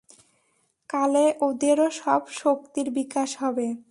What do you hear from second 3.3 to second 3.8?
হবে।